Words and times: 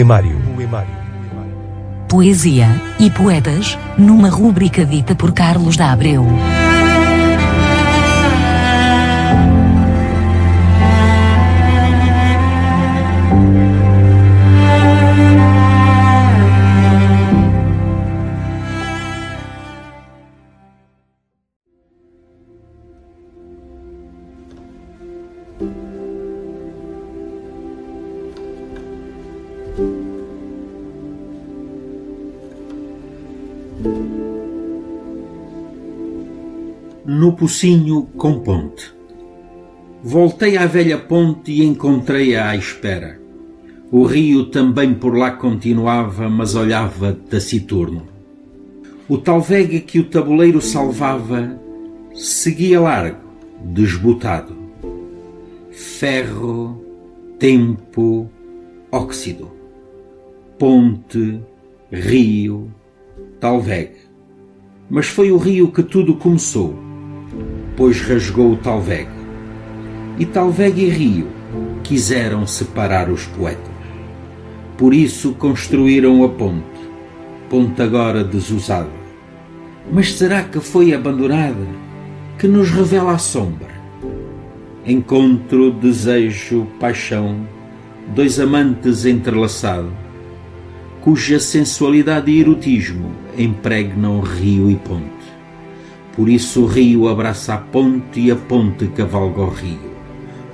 Poemário. 0.00 0.40
Poesia 2.08 2.68
e 2.98 3.10
poetas, 3.10 3.78
numa 3.98 4.30
rúbrica 4.30 4.82
dita 4.82 5.14
por 5.14 5.32
Carlos 5.32 5.76
da 5.76 5.92
Abreu. 5.92 6.26
No 37.04 37.32
Pocinho 37.32 38.02
com 38.16 38.40
Ponte. 38.40 38.92
Voltei 40.02 40.56
à 40.56 40.66
velha 40.66 40.96
ponte 40.96 41.52
e 41.52 41.62
encontrei-a 41.62 42.48
à 42.48 42.56
espera. 42.56 43.20
O 43.92 44.04
rio 44.04 44.46
também 44.46 44.94
por 44.94 45.16
lá 45.16 45.32
continuava, 45.32 46.30
mas 46.30 46.54
olhava 46.54 47.12
taciturno. 47.28 48.06
O 49.08 49.18
talvega 49.18 49.80
que 49.80 49.98
o 49.98 50.04
tabuleiro 50.04 50.60
salvava 50.60 51.60
seguia 52.14 52.80
largo, 52.80 53.28
desbotado. 53.62 54.56
Ferro, 55.70 56.82
tempo, 57.38 58.30
óxido. 58.90 59.59
Ponte, 60.60 61.40
rio, 61.90 62.70
talvega. 63.40 63.96
Mas 64.90 65.06
foi 65.06 65.32
o 65.32 65.38
rio 65.38 65.72
que 65.72 65.82
tudo 65.82 66.16
começou, 66.16 66.78
pois 67.78 68.02
rasgou 68.02 68.52
o 68.52 68.56
talvega. 68.58 69.10
E 70.18 70.26
talvega 70.26 70.78
e 70.78 70.90
rio 70.90 71.28
quiseram 71.82 72.46
separar 72.46 73.08
os 73.08 73.24
poetas. 73.24 73.72
Por 74.76 74.92
isso 74.92 75.32
construíram 75.32 76.22
a 76.24 76.28
ponte, 76.28 76.90
ponte 77.48 77.80
agora 77.80 78.22
desusada. 78.22 78.90
Mas 79.90 80.12
será 80.12 80.42
que 80.44 80.60
foi 80.60 80.92
abandonada? 80.92 81.66
Que 82.38 82.46
nos 82.46 82.68
revela 82.68 83.12
a 83.12 83.18
sombra. 83.18 83.80
Encontro, 84.84 85.70
desejo, 85.70 86.66
paixão, 86.78 87.46
dois 88.14 88.38
amantes 88.38 89.06
entrelaçados, 89.06 90.09
cuja 91.00 91.40
sensualidade 91.40 92.30
e 92.30 92.40
erotismo 92.40 93.12
impregnam 93.36 94.20
rio 94.20 94.70
e 94.70 94.76
ponte. 94.76 95.10
Por 96.14 96.28
isso 96.28 96.64
o 96.64 96.66
rio 96.66 97.08
abraça 97.08 97.54
a 97.54 97.58
ponte 97.58 98.20
e 98.20 98.30
a 98.30 98.36
ponte 98.36 98.86
cavalga 98.88 99.40
o 99.40 99.48
rio, 99.48 99.90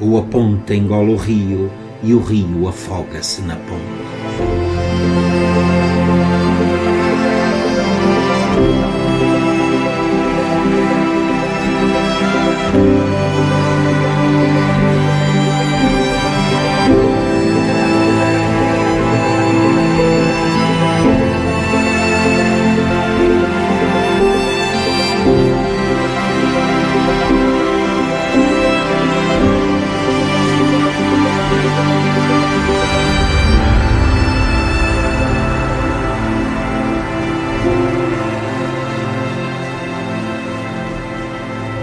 ou 0.00 0.18
a 0.18 0.22
ponte 0.22 0.74
engola 0.74 1.10
o 1.10 1.16
rio 1.16 1.70
e 2.02 2.14
o 2.14 2.20
rio 2.20 2.68
afoga-se 2.68 3.42
na 3.42 3.56
ponte. 3.56 4.25